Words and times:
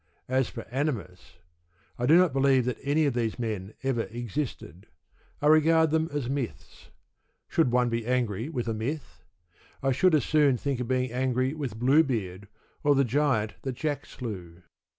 As 0.27 0.49
for 0.49 0.65
animus: 0.71 1.35
I 1.99 2.07
do 2.07 2.17
not 2.17 2.33
believe 2.33 2.67
any 2.81 3.05
of 3.05 3.13
these 3.13 3.37
men 3.37 3.75
ever 3.83 4.05
existed. 4.05 4.87
I 5.43 5.45
regard 5.45 5.91
them 5.91 6.09
as 6.11 6.27
myths. 6.27 6.89
Should 7.47 7.69
one 7.71 7.89
be 7.89 8.07
angry 8.07 8.49
with 8.49 8.67
a 8.67 8.73
myth? 8.73 9.23
I 9.83 9.91
should 9.91 10.15
as 10.15 10.25
soon 10.25 10.57
think 10.57 10.79
of 10.79 10.87
being 10.87 11.11
angry 11.11 11.53
with 11.53 11.77
Bluebeard, 11.77 12.47
or 12.83 12.95
the 12.95 13.05
Giant 13.05 13.53
that 13.61 13.73
Jack 13.75 14.07
slew. 14.07 14.63